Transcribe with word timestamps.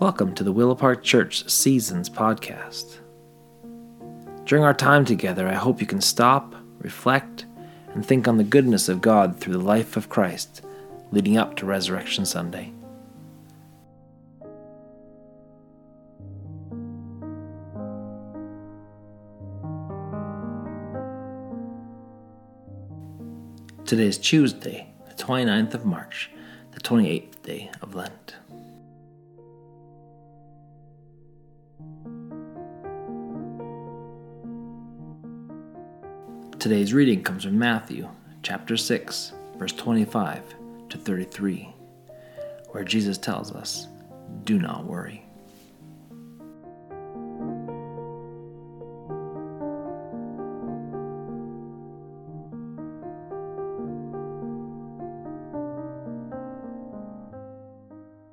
Welcome 0.00 0.34
to 0.36 0.44
the 0.44 0.50
Willow 0.50 0.74
Park 0.74 1.02
Church 1.02 1.46
Seasons 1.50 2.08
podcast. 2.08 3.00
During 4.46 4.64
our 4.64 4.72
time 4.72 5.04
together, 5.04 5.46
I 5.46 5.52
hope 5.52 5.78
you 5.78 5.86
can 5.86 6.00
stop, 6.00 6.54
reflect, 6.78 7.44
and 7.92 8.04
think 8.04 8.26
on 8.26 8.38
the 8.38 8.42
goodness 8.42 8.88
of 8.88 9.02
God 9.02 9.38
through 9.38 9.52
the 9.52 9.58
life 9.58 9.98
of 9.98 10.08
Christ 10.08 10.62
leading 11.12 11.36
up 11.36 11.54
to 11.56 11.66
Resurrection 11.66 12.24
Sunday. 12.24 12.72
Today 23.84 24.06
is 24.06 24.16
Tuesday, 24.16 24.88
the 25.06 25.22
29th 25.22 25.74
of 25.74 25.84
March, 25.84 26.30
the 26.70 26.80
28th 26.80 27.42
day 27.42 27.70
of 27.82 27.94
Lent. 27.94 28.36
Today's 36.60 36.92
reading 36.92 37.22
comes 37.22 37.44
from 37.44 37.58
Matthew 37.58 38.06
chapter 38.42 38.76
6, 38.76 39.32
verse 39.56 39.72
25 39.72 40.42
to 40.90 40.98
33, 40.98 41.74
where 42.68 42.84
Jesus 42.84 43.16
tells 43.16 43.50
us, 43.50 43.88
Do 44.44 44.58
not 44.58 44.84
worry. 44.84 45.24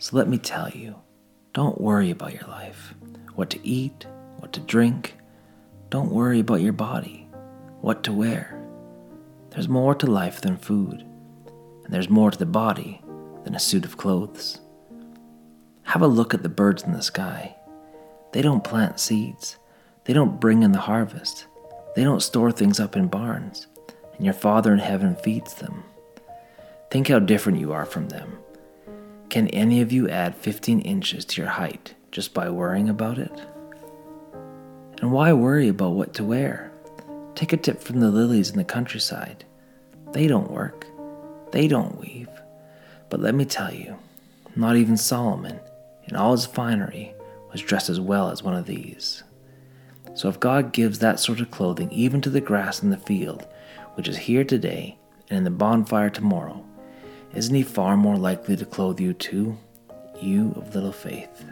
So 0.00 0.16
let 0.16 0.26
me 0.26 0.38
tell 0.38 0.70
you, 0.70 0.96
don't 1.54 1.80
worry 1.80 2.10
about 2.10 2.32
your 2.32 2.48
life, 2.48 2.94
what 3.36 3.48
to 3.50 3.64
eat, 3.64 4.06
what 4.38 4.52
to 4.54 4.60
drink. 4.60 5.14
Don't 5.88 6.10
worry 6.10 6.40
about 6.40 6.62
your 6.62 6.72
body, 6.72 7.27
what 7.88 8.02
to 8.02 8.12
wear. 8.12 8.54
There's 9.48 9.66
more 9.66 9.94
to 9.94 10.06
life 10.06 10.42
than 10.42 10.58
food, 10.58 11.06
and 11.84 11.94
there's 11.94 12.10
more 12.10 12.30
to 12.30 12.36
the 12.36 12.44
body 12.44 13.00
than 13.44 13.54
a 13.54 13.58
suit 13.58 13.86
of 13.86 13.96
clothes. 13.96 14.60
Have 15.84 16.02
a 16.02 16.06
look 16.06 16.34
at 16.34 16.42
the 16.42 16.50
birds 16.50 16.82
in 16.82 16.92
the 16.92 17.00
sky. 17.00 17.56
They 18.32 18.42
don't 18.42 18.62
plant 18.62 19.00
seeds, 19.00 19.56
they 20.04 20.12
don't 20.12 20.38
bring 20.38 20.62
in 20.62 20.72
the 20.72 20.80
harvest, 20.80 21.46
they 21.96 22.04
don't 22.04 22.20
store 22.20 22.52
things 22.52 22.78
up 22.78 22.94
in 22.94 23.08
barns, 23.08 23.68
and 24.14 24.22
your 24.22 24.34
Father 24.34 24.74
in 24.74 24.80
heaven 24.80 25.16
feeds 25.16 25.54
them. 25.54 25.82
Think 26.90 27.08
how 27.08 27.20
different 27.20 27.58
you 27.58 27.72
are 27.72 27.86
from 27.86 28.10
them. 28.10 28.38
Can 29.30 29.48
any 29.48 29.80
of 29.80 29.92
you 29.92 30.10
add 30.10 30.36
15 30.36 30.80
inches 30.80 31.24
to 31.24 31.40
your 31.40 31.52
height 31.52 31.94
just 32.12 32.34
by 32.34 32.50
worrying 32.50 32.90
about 32.90 33.16
it? 33.16 33.46
And 35.00 35.10
why 35.10 35.32
worry 35.32 35.68
about 35.68 35.92
what 35.92 36.12
to 36.16 36.24
wear? 36.24 36.67
Take 37.38 37.52
a 37.52 37.56
tip 37.56 37.80
from 37.80 38.00
the 38.00 38.10
lilies 38.10 38.50
in 38.50 38.56
the 38.56 38.64
countryside. 38.64 39.44
They 40.10 40.26
don't 40.26 40.50
work, 40.50 40.88
they 41.52 41.68
don't 41.68 41.96
weave. 41.96 42.28
But 43.10 43.20
let 43.20 43.32
me 43.32 43.44
tell 43.44 43.72
you, 43.72 43.96
not 44.56 44.74
even 44.74 44.96
Solomon, 44.96 45.60
in 46.08 46.16
all 46.16 46.32
his 46.32 46.46
finery, 46.46 47.14
was 47.52 47.62
dressed 47.62 47.90
as 47.90 48.00
well 48.00 48.32
as 48.32 48.42
one 48.42 48.56
of 48.56 48.66
these. 48.66 49.22
So 50.14 50.28
if 50.28 50.40
God 50.40 50.72
gives 50.72 50.98
that 50.98 51.20
sort 51.20 51.38
of 51.38 51.52
clothing 51.52 51.92
even 51.92 52.20
to 52.22 52.28
the 52.28 52.40
grass 52.40 52.82
in 52.82 52.90
the 52.90 52.96
field, 52.96 53.46
which 53.94 54.08
is 54.08 54.16
here 54.16 54.42
today 54.42 54.98
and 55.30 55.38
in 55.38 55.44
the 55.44 55.50
bonfire 55.50 56.10
tomorrow, 56.10 56.64
isn't 57.36 57.54
he 57.54 57.62
far 57.62 57.96
more 57.96 58.16
likely 58.16 58.56
to 58.56 58.66
clothe 58.66 58.98
you 58.98 59.12
too, 59.12 59.56
you 60.20 60.54
of 60.56 60.74
little 60.74 60.90
faith? 60.90 61.44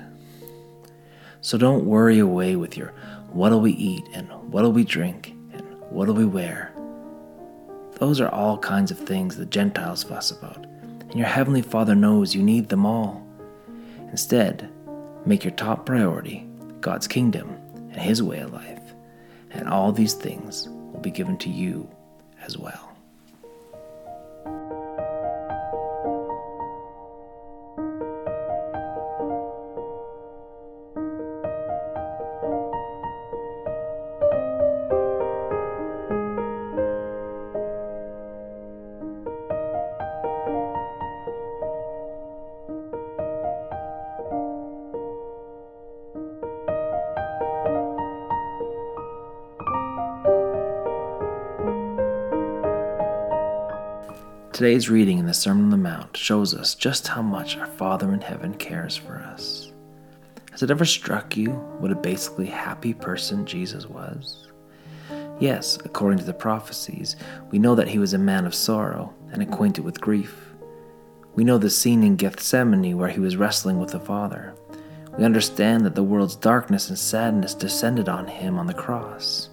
So 1.42 1.56
don't 1.56 1.86
worry 1.86 2.18
away 2.18 2.56
with 2.56 2.76
your 2.76 2.92
what'll 3.30 3.60
we 3.60 3.70
eat 3.74 4.02
and 4.12 4.26
what'll 4.50 4.72
we 4.72 4.82
drink 4.82 5.35
and 5.86 5.96
what'll 5.96 6.14
we 6.14 6.24
wear. 6.24 6.72
Those 7.94 8.20
are 8.20 8.28
all 8.28 8.58
kinds 8.58 8.90
of 8.90 8.98
things 8.98 9.36
the 9.36 9.46
Gentiles 9.46 10.02
fuss 10.02 10.30
about, 10.30 10.66
and 11.00 11.14
your 11.14 11.26
Heavenly 11.26 11.62
Father 11.62 11.94
knows 11.94 12.34
you 12.34 12.42
need 12.42 12.68
them 12.68 12.84
all. 12.84 13.26
Instead, 14.10 14.70
make 15.24 15.44
your 15.44 15.52
top 15.52 15.86
priority 15.86 16.46
God's 16.80 17.08
kingdom 17.08 17.56
and 17.74 17.96
His 17.96 18.22
way 18.22 18.38
of 18.38 18.52
life, 18.52 18.94
and 19.50 19.68
all 19.68 19.92
these 19.92 20.14
things 20.14 20.68
will 20.68 21.00
be 21.00 21.10
given 21.10 21.38
to 21.38 21.50
you 21.50 21.88
as 22.42 22.58
well. 22.58 22.95
Today's 54.56 54.88
reading 54.88 55.18
in 55.18 55.26
the 55.26 55.34
Sermon 55.34 55.64
on 55.64 55.70
the 55.70 55.76
Mount 55.76 56.16
shows 56.16 56.54
us 56.54 56.74
just 56.74 57.08
how 57.08 57.20
much 57.20 57.58
our 57.58 57.66
Father 57.66 58.14
in 58.14 58.22
heaven 58.22 58.54
cares 58.54 58.96
for 58.96 59.18
us. 59.18 59.70
Has 60.50 60.62
it 60.62 60.70
ever 60.70 60.86
struck 60.86 61.36
you 61.36 61.50
what 61.78 61.90
a 61.90 61.94
basically 61.94 62.46
happy 62.46 62.94
person 62.94 63.44
Jesus 63.44 63.84
was? 63.84 64.48
Yes, 65.38 65.76
according 65.84 66.20
to 66.20 66.24
the 66.24 66.32
prophecies, 66.32 67.16
we 67.50 67.58
know 67.58 67.74
that 67.74 67.88
he 67.88 67.98
was 67.98 68.14
a 68.14 68.18
man 68.18 68.46
of 68.46 68.54
sorrow 68.54 69.12
and 69.30 69.42
acquainted 69.42 69.84
with 69.84 70.00
grief. 70.00 70.34
We 71.34 71.44
know 71.44 71.58
the 71.58 71.68
scene 71.68 72.02
in 72.02 72.16
Gethsemane 72.16 72.96
where 72.96 73.10
he 73.10 73.20
was 73.20 73.36
wrestling 73.36 73.78
with 73.78 73.90
the 73.90 74.00
Father. 74.00 74.54
We 75.18 75.24
understand 75.24 75.84
that 75.84 75.94
the 75.94 76.02
world's 76.02 76.34
darkness 76.34 76.88
and 76.88 76.98
sadness 76.98 77.52
descended 77.52 78.08
on 78.08 78.26
him 78.26 78.58
on 78.58 78.66
the 78.66 78.72
cross. 78.72 79.50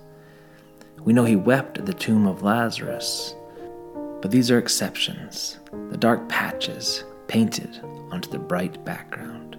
We 1.01 1.11
know 1.11 1.25
he 1.25 1.35
wept 1.35 1.77
at 1.77 1.85
the 1.85 1.93
tomb 1.93 2.25
of 2.25 2.41
Lazarus 2.41 3.35
but 4.23 4.31
these 4.31 4.49
are 4.49 4.57
exceptions, 4.57 5.59
the 5.89 5.97
dark 5.97 6.29
patches 6.29 7.03
painted 7.27 7.81
onto 8.09 8.29
the 8.29 8.39
bright 8.39 8.81
background. 8.85 9.57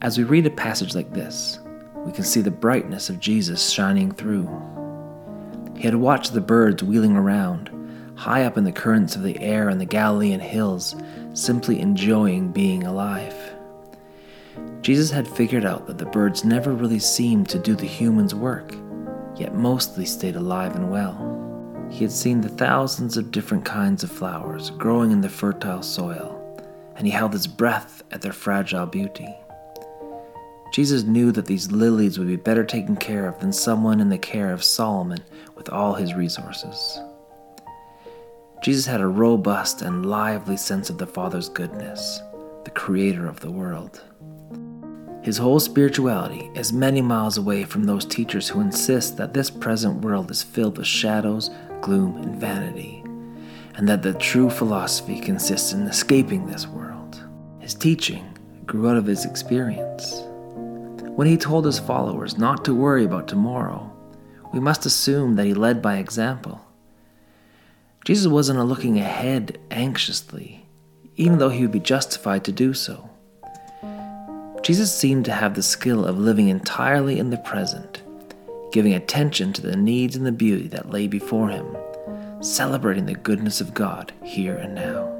As 0.00 0.18
we 0.18 0.24
read 0.24 0.44
a 0.44 0.50
passage 0.50 0.96
like 0.96 1.12
this, 1.12 1.60
we 2.04 2.10
can 2.10 2.24
see 2.24 2.40
the 2.40 2.50
brightness 2.50 3.08
of 3.08 3.20
Jesus 3.20 3.70
shining 3.70 4.10
through. 4.10 4.50
He 5.76 5.84
had 5.84 5.94
watched 5.94 6.34
the 6.34 6.40
birds 6.40 6.82
wheeling 6.82 7.14
around, 7.14 7.70
high 8.16 8.42
up 8.42 8.58
in 8.58 8.64
the 8.64 8.72
currents 8.72 9.14
of 9.14 9.22
the 9.22 9.38
air 9.38 9.68
in 9.68 9.78
the 9.78 9.84
Galilean 9.84 10.40
hills, 10.40 10.96
simply 11.32 11.78
enjoying 11.78 12.50
being 12.50 12.82
alive. 12.82 13.36
Jesus 14.80 15.12
had 15.12 15.28
figured 15.28 15.64
out 15.64 15.86
that 15.86 15.98
the 15.98 16.06
birds 16.06 16.44
never 16.44 16.72
really 16.72 16.98
seemed 16.98 17.48
to 17.50 17.60
do 17.60 17.76
the 17.76 17.86
human's 17.86 18.34
work, 18.34 18.74
yet 19.36 19.54
mostly 19.54 20.06
stayed 20.06 20.34
alive 20.34 20.74
and 20.74 20.90
well. 20.90 21.47
He 21.90 22.04
had 22.04 22.12
seen 22.12 22.40
the 22.40 22.48
thousands 22.48 23.16
of 23.16 23.30
different 23.30 23.64
kinds 23.64 24.04
of 24.04 24.10
flowers 24.10 24.70
growing 24.70 25.10
in 25.10 25.20
the 25.20 25.28
fertile 25.28 25.82
soil, 25.82 26.34
and 26.96 27.06
he 27.06 27.12
held 27.12 27.32
his 27.32 27.46
breath 27.46 28.02
at 28.10 28.20
their 28.20 28.32
fragile 28.32 28.86
beauty. 28.86 29.34
Jesus 30.72 31.02
knew 31.02 31.32
that 31.32 31.46
these 31.46 31.72
lilies 31.72 32.18
would 32.18 32.28
be 32.28 32.36
better 32.36 32.64
taken 32.64 32.94
care 32.96 33.26
of 33.26 33.40
than 33.40 33.52
someone 33.52 34.00
in 34.00 34.10
the 34.10 34.18
care 34.18 34.52
of 34.52 34.62
Solomon 34.62 35.20
with 35.56 35.70
all 35.70 35.94
his 35.94 36.14
resources. 36.14 37.00
Jesus 38.62 38.86
had 38.86 39.00
a 39.00 39.06
robust 39.06 39.82
and 39.82 40.06
lively 40.06 40.56
sense 40.56 40.90
of 40.90 40.98
the 40.98 41.06
Father's 41.06 41.48
goodness, 41.48 42.20
the 42.64 42.70
Creator 42.70 43.26
of 43.26 43.40
the 43.40 43.50
world. 43.50 44.02
His 45.22 45.38
whole 45.38 45.60
spirituality 45.60 46.50
is 46.54 46.72
many 46.72 47.02
miles 47.02 47.38
away 47.38 47.64
from 47.64 47.84
those 47.84 48.04
teachers 48.04 48.48
who 48.48 48.60
insist 48.60 49.16
that 49.16 49.34
this 49.34 49.50
present 49.50 50.00
world 50.02 50.30
is 50.30 50.42
filled 50.42 50.78
with 50.78 50.86
shadows, 50.86 51.50
gloom, 51.80 52.16
and 52.16 52.36
vanity, 52.36 53.02
and 53.76 53.88
that 53.88 54.02
the 54.02 54.14
true 54.14 54.50
philosophy 54.50 55.20
consists 55.20 55.72
in 55.72 55.82
escaping 55.82 56.46
this 56.46 56.66
world. 56.66 57.22
His 57.60 57.74
teaching 57.74 58.36
grew 58.66 58.88
out 58.88 58.96
of 58.96 59.06
his 59.06 59.24
experience. 59.24 60.22
When 61.16 61.26
he 61.26 61.36
told 61.36 61.64
his 61.64 61.78
followers 61.78 62.38
not 62.38 62.64
to 62.64 62.74
worry 62.74 63.04
about 63.04 63.28
tomorrow, 63.28 63.92
we 64.52 64.60
must 64.60 64.86
assume 64.86 65.36
that 65.36 65.46
he 65.46 65.54
led 65.54 65.82
by 65.82 65.96
example. 65.96 66.64
Jesus 68.04 68.26
wasn't 68.26 68.58
looking 68.60 68.98
ahead 68.98 69.58
anxiously, 69.70 70.66
even 71.16 71.38
though 71.38 71.48
he 71.48 71.62
would 71.62 71.72
be 71.72 71.80
justified 71.80 72.44
to 72.44 72.52
do 72.52 72.72
so. 72.72 73.10
Jesus 74.62 74.94
seemed 74.94 75.24
to 75.26 75.32
have 75.32 75.54
the 75.54 75.62
skill 75.62 76.04
of 76.04 76.18
living 76.18 76.48
entirely 76.48 77.18
in 77.18 77.30
the 77.30 77.38
present 77.38 78.02
giving 78.72 78.94
attention 78.94 79.52
to 79.52 79.62
the 79.62 79.76
needs 79.76 80.16
and 80.16 80.26
the 80.26 80.32
beauty 80.32 80.68
that 80.68 80.90
lay 80.90 81.06
before 81.06 81.48
him, 81.48 81.76
celebrating 82.40 83.06
the 83.06 83.14
goodness 83.14 83.60
of 83.60 83.74
God 83.74 84.12
here 84.22 84.56
and 84.56 84.74
now. 84.74 85.14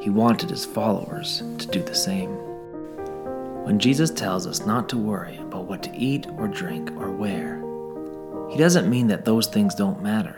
He 0.00 0.10
wanted 0.10 0.50
his 0.50 0.64
followers 0.64 1.42
to 1.58 1.66
do 1.66 1.82
the 1.82 1.94
same. 1.94 2.30
When 3.64 3.78
Jesus 3.78 4.10
tells 4.10 4.46
us 4.46 4.66
not 4.66 4.88
to 4.90 4.98
worry 4.98 5.38
about 5.38 5.64
what 5.64 5.82
to 5.84 5.96
eat 5.96 6.26
or 6.36 6.48
drink 6.48 6.90
or 6.92 7.10
wear, 7.10 7.60
he 8.50 8.58
doesn't 8.58 8.90
mean 8.90 9.06
that 9.08 9.24
those 9.24 9.46
things 9.46 9.74
don't 9.74 10.02
matter. 10.02 10.36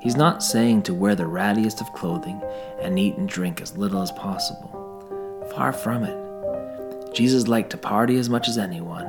He's 0.00 0.16
not 0.16 0.44
saying 0.44 0.82
to 0.82 0.94
wear 0.94 1.14
the 1.14 1.24
rattiest 1.24 1.80
of 1.80 1.92
clothing 1.92 2.40
and 2.80 2.98
eat 2.98 3.16
and 3.16 3.28
drink 3.28 3.60
as 3.60 3.76
little 3.76 4.02
as 4.02 4.12
possible. 4.12 5.48
Far 5.56 5.72
from 5.72 6.04
it. 6.04 7.14
Jesus 7.14 7.48
liked 7.48 7.70
to 7.70 7.78
party 7.78 8.16
as 8.18 8.28
much 8.28 8.48
as 8.48 8.58
anyone, 8.58 9.06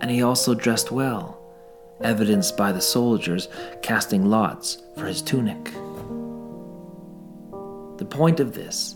and 0.00 0.10
he 0.10 0.22
also 0.22 0.54
dressed 0.54 0.90
well, 0.90 1.38
evidenced 2.00 2.56
by 2.56 2.72
the 2.72 2.80
soldiers 2.80 3.48
casting 3.82 4.26
lots 4.26 4.78
for 4.96 5.06
his 5.06 5.22
tunic. 5.22 5.64
The 7.98 8.06
point 8.08 8.40
of 8.40 8.52
this 8.52 8.94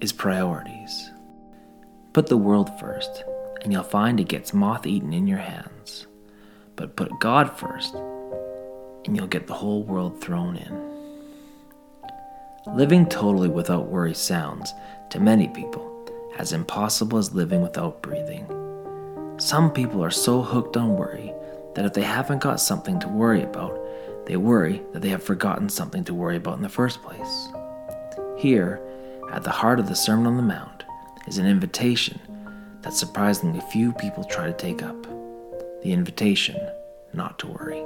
is 0.00 0.12
priorities. 0.12 1.10
Put 2.12 2.26
the 2.26 2.36
world 2.36 2.70
first, 2.80 3.24
and 3.62 3.72
you'll 3.72 3.82
find 3.82 4.18
it 4.18 4.28
gets 4.28 4.52
moth 4.52 4.86
eaten 4.86 5.12
in 5.12 5.26
your 5.26 5.38
hands. 5.38 6.06
But 6.76 6.96
put 6.96 7.20
God 7.20 7.56
first, 7.58 7.94
and 7.94 9.16
you'll 9.16 9.26
get 9.26 9.46
the 9.46 9.54
whole 9.54 9.82
world 9.82 10.20
thrown 10.20 10.56
in. 10.56 10.88
Living 12.74 13.06
totally 13.06 13.48
without 13.48 13.86
worry 13.86 14.14
sounds, 14.14 14.72
to 15.10 15.20
many 15.20 15.48
people, 15.48 15.84
as 16.38 16.52
impossible 16.52 17.18
as 17.18 17.34
living 17.34 17.62
without 17.62 18.02
breathing. 18.02 18.46
Some 19.38 19.70
people 19.70 20.04
are 20.04 20.10
so 20.10 20.42
hooked 20.42 20.76
on 20.76 20.96
worry 20.96 21.32
that 21.78 21.86
if 21.86 21.92
they 21.92 22.02
haven't 22.02 22.40
got 22.40 22.58
something 22.58 22.98
to 22.98 23.06
worry 23.06 23.44
about, 23.44 23.78
they 24.26 24.36
worry 24.36 24.82
that 24.92 25.00
they 25.00 25.10
have 25.10 25.22
forgotten 25.22 25.68
something 25.68 26.02
to 26.02 26.12
worry 26.12 26.34
about 26.34 26.56
in 26.56 26.62
the 26.62 26.68
first 26.68 27.00
place. 27.02 27.48
Here, 28.36 28.80
at 29.30 29.44
the 29.44 29.52
heart 29.52 29.78
of 29.78 29.88
the 29.88 29.94
Sermon 29.94 30.26
on 30.26 30.36
the 30.36 30.42
Mount, 30.42 30.82
is 31.28 31.38
an 31.38 31.46
invitation 31.46 32.18
that 32.82 32.94
surprisingly 32.94 33.60
few 33.70 33.92
people 33.92 34.24
try 34.24 34.46
to 34.46 34.52
take 34.52 34.82
up 34.82 35.00
the 35.84 35.92
invitation 35.92 36.56
not 37.12 37.38
to 37.38 37.46
worry. 37.46 37.84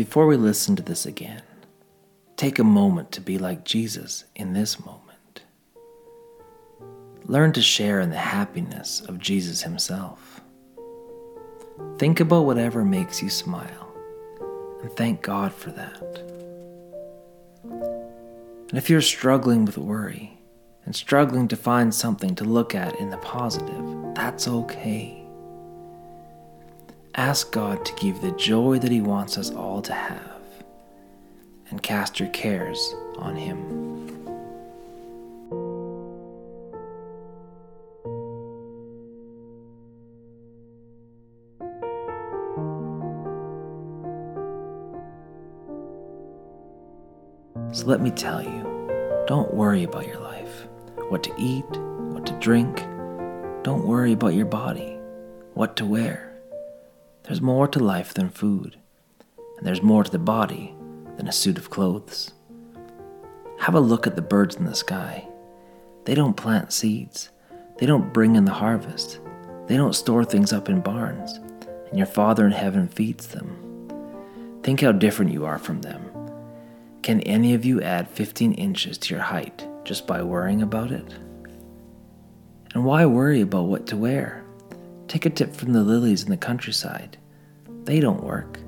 Before 0.00 0.26
we 0.26 0.38
listen 0.38 0.76
to 0.76 0.82
this 0.82 1.04
again, 1.04 1.42
take 2.38 2.58
a 2.58 2.64
moment 2.64 3.12
to 3.12 3.20
be 3.20 3.36
like 3.36 3.66
Jesus 3.66 4.24
in 4.34 4.54
this 4.54 4.80
moment. 4.80 5.42
Learn 7.26 7.52
to 7.52 7.60
share 7.60 8.00
in 8.00 8.08
the 8.08 8.16
happiness 8.16 9.02
of 9.02 9.18
Jesus 9.18 9.60
Himself. 9.60 10.40
Think 11.98 12.18
about 12.18 12.46
whatever 12.46 12.82
makes 12.82 13.22
you 13.22 13.28
smile 13.28 13.92
and 14.80 14.90
thank 14.92 15.20
God 15.20 15.52
for 15.52 15.70
that. 15.72 16.02
And 18.70 18.78
if 18.78 18.88
you're 18.88 19.02
struggling 19.02 19.66
with 19.66 19.76
worry 19.76 20.40
and 20.86 20.96
struggling 20.96 21.46
to 21.48 21.56
find 21.56 21.94
something 21.94 22.34
to 22.36 22.44
look 22.44 22.74
at 22.74 22.98
in 22.98 23.10
the 23.10 23.18
positive, 23.18 24.14
that's 24.14 24.48
okay. 24.48 25.19
Ask 27.16 27.50
God 27.50 27.84
to 27.84 27.92
give 27.94 28.20
the 28.20 28.30
joy 28.32 28.78
that 28.78 28.92
He 28.92 29.00
wants 29.00 29.36
us 29.36 29.50
all 29.50 29.82
to 29.82 29.92
have 29.92 30.40
and 31.70 31.82
cast 31.82 32.20
your 32.20 32.28
cares 32.30 32.94
on 33.16 33.36
Him. 33.36 33.90
So 47.72 47.86
let 47.86 48.00
me 48.00 48.10
tell 48.10 48.42
you 48.42 49.24
don't 49.26 49.52
worry 49.54 49.84
about 49.84 50.06
your 50.06 50.18
life, 50.20 50.66
what 51.08 51.22
to 51.24 51.32
eat, 51.38 51.64
what 51.70 52.26
to 52.26 52.32
drink. 52.34 52.78
Don't 53.62 53.86
worry 53.86 54.12
about 54.12 54.34
your 54.34 54.46
body, 54.46 54.98
what 55.54 55.76
to 55.76 55.84
wear. 55.86 56.29
There's 57.30 57.40
more 57.40 57.68
to 57.68 57.78
life 57.78 58.12
than 58.12 58.28
food, 58.28 58.76
and 59.56 59.64
there's 59.64 59.82
more 59.82 60.02
to 60.02 60.10
the 60.10 60.18
body 60.18 60.74
than 61.16 61.28
a 61.28 61.32
suit 61.32 61.58
of 61.58 61.70
clothes. 61.70 62.32
Have 63.60 63.76
a 63.76 63.78
look 63.78 64.08
at 64.08 64.16
the 64.16 64.20
birds 64.20 64.56
in 64.56 64.64
the 64.64 64.74
sky. 64.74 65.28
They 66.06 66.16
don't 66.16 66.36
plant 66.36 66.72
seeds, 66.72 67.30
they 67.78 67.86
don't 67.86 68.12
bring 68.12 68.34
in 68.34 68.46
the 68.46 68.50
harvest, 68.50 69.20
they 69.68 69.76
don't 69.76 69.94
store 69.94 70.24
things 70.24 70.52
up 70.52 70.68
in 70.68 70.80
barns, 70.80 71.34
and 71.90 71.96
your 71.96 72.08
Father 72.08 72.44
in 72.44 72.50
heaven 72.50 72.88
feeds 72.88 73.28
them. 73.28 74.58
Think 74.64 74.80
how 74.80 74.90
different 74.90 75.30
you 75.30 75.44
are 75.44 75.60
from 75.60 75.82
them 75.82 76.10
can 77.04 77.20
any 77.20 77.54
of 77.54 77.64
you 77.64 77.80
add 77.80 78.08
15 78.08 78.54
inches 78.54 78.98
to 78.98 79.14
your 79.14 79.22
height 79.22 79.68
just 79.84 80.04
by 80.04 80.20
worrying 80.20 80.62
about 80.62 80.90
it? 80.90 81.14
And 82.74 82.84
why 82.84 83.06
worry 83.06 83.40
about 83.40 83.66
what 83.66 83.86
to 83.86 83.96
wear? 83.96 84.44
Take 85.10 85.26
a 85.26 85.30
tip 85.30 85.56
from 85.56 85.72
the 85.72 85.82
lilies 85.82 86.22
in 86.22 86.30
the 86.30 86.36
countryside. 86.36 87.18
They 87.82 87.98
don't 87.98 88.22
work, 88.22 88.60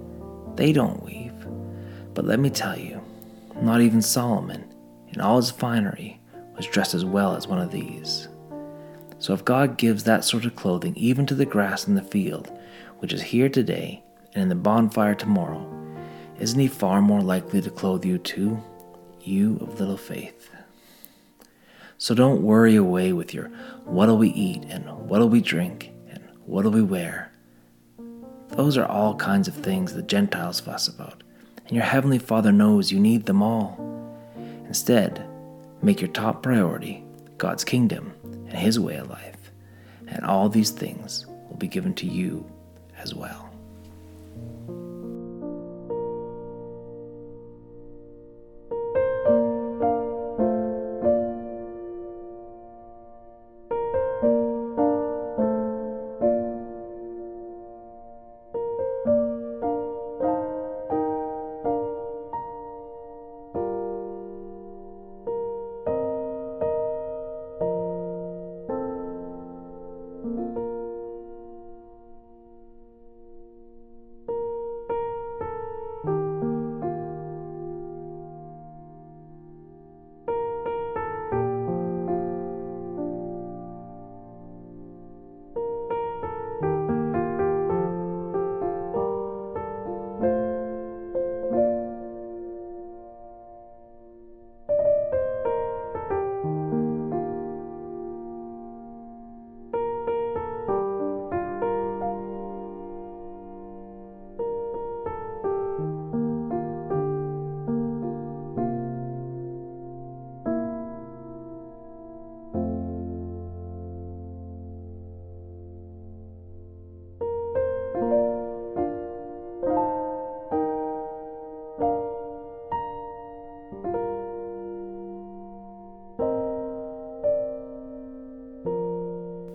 they 0.57 0.73
don't 0.73 1.01
weave. 1.05 1.47
But 2.15 2.25
let 2.25 2.41
me 2.41 2.51
tell 2.51 2.77
you, 2.77 3.01
not 3.61 3.81
even 3.81 4.03
Solomon, 4.03 4.65
in 5.11 5.21
all 5.21 5.37
his 5.37 5.53
finery, 5.53 6.21
was 6.57 6.67
dressed 6.67 6.95
as 6.95 7.05
well 7.05 7.37
as 7.37 7.47
one 7.47 7.61
of 7.61 7.71
these. 7.71 8.27
So 9.21 9.33
if 9.33 9.45
God 9.45 9.79
gives 9.79 10.03
that 10.03 10.25
sort 10.25 10.45
of 10.45 10.57
clothing 10.57 10.97
even 10.97 11.27
to 11.27 11.37
the 11.37 11.47
grass 11.47 11.87
in 11.87 11.95
the 11.95 12.03
field, 12.03 12.51
which 12.99 13.13
is 13.13 13.23
here 13.23 13.49
today 13.49 14.03
and 14.35 14.43
in 14.43 14.49
the 14.49 14.57
bonfire 14.57 15.15
tomorrow, 15.15 15.65
isn't 16.41 16.59
he 16.59 16.67
far 16.67 17.01
more 17.01 17.23
likely 17.23 17.61
to 17.61 17.71
clothe 17.71 18.05
you 18.05 18.19
too, 18.19 18.61
you 19.21 19.59
of 19.61 19.79
little 19.79 19.97
faith? 19.97 20.51
So 21.99 22.17
don't 22.17 22.43
worry 22.43 22.75
away 22.75 23.13
with 23.13 23.33
your 23.33 23.47
what'll 23.85 24.19
we 24.19 24.31
eat 24.31 24.65
and 24.65 24.91
what'll 25.09 25.29
we 25.29 25.41
drink 25.41 25.92
and 26.43 26.53
what'll 26.53 26.71
we 26.71 26.83
wear. 26.83 27.33
Those 28.49 28.77
are 28.77 28.87
all 28.87 29.15
kinds 29.17 29.49
of 29.49 29.55
things 29.55 29.95
the 29.95 30.03
Gentiles 30.03 30.61
fuss 30.61 30.89
about, 30.89 31.23
and 31.67 31.73
your 31.73 31.85
Heavenly 31.85 32.19
Father 32.19 32.53
knows 32.53 32.93
you 32.93 33.01
need 33.01 33.27
them 33.27 33.43
all. 33.43 33.79
Instead, 34.67 35.27
make 35.83 36.01
your 36.01 36.11
top 36.11 36.43
priority 36.43 37.05
God's 37.39 37.65
kingdom 37.65 38.13
and 38.25 38.53
His 38.53 38.79
way 38.79 38.97
of 38.97 39.09
life, 39.09 39.51
and 40.07 40.25
all 40.25 40.49
these 40.49 40.71
things 40.71 41.27
will 41.49 41.57
be 41.57 41.69
given 41.69 41.95
to 41.95 42.07
you 42.07 42.45
as 42.99 43.15
well. 43.15 43.49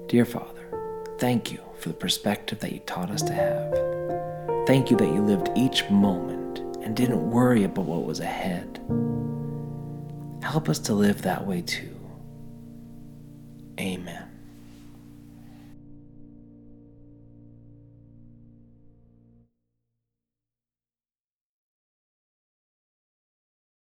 Dear 0.08 0.26
Father, 0.26 0.58
Thank 1.18 1.52
you 1.52 1.60
for 1.80 1.90
the 1.90 1.96
perspective 1.96 2.60
that 2.60 2.72
you 2.72 2.80
taught 2.80 3.10
us 3.10 3.24
to 3.24 3.34
have. 3.34 3.72
Thank 4.68 4.92
you 4.92 4.98
that 4.98 5.08
you 5.08 5.22
lived 5.22 5.50
each 5.56 5.90
moment 5.90 6.60
and 6.84 6.96
didn't 6.96 7.32
worry 7.32 7.64
about 7.64 7.86
what 7.86 8.04
was 8.04 8.20
ahead. 8.20 8.80
Help 10.44 10.70
us 10.70 10.78
to 10.80 10.94
live 10.94 11.24
that 11.24 11.48
way 11.48 11.64
too. 11.64 11.97